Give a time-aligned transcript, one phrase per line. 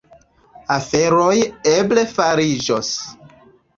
[0.75, 1.37] Aferoj
[1.73, 2.91] eble fariĝos.